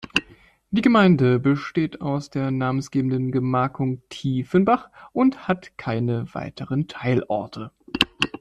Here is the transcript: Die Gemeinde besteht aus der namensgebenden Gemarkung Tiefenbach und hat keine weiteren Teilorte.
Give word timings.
Die 0.71 0.81
Gemeinde 0.81 1.37
besteht 1.37 2.01
aus 2.01 2.31
der 2.31 2.49
namensgebenden 2.49 3.31
Gemarkung 3.31 4.01
Tiefenbach 4.09 4.89
und 5.13 5.47
hat 5.47 5.77
keine 5.77 6.33
weiteren 6.33 6.87
Teilorte. 6.87 7.69